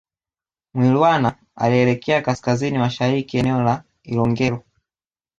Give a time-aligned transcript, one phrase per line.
[0.73, 4.63] Mwilwana alielekea kaskazini mashariki eneo la Ilongero